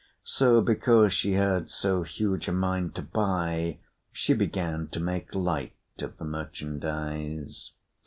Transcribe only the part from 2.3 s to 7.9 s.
a mind to buy, she began to make light of the merchandise.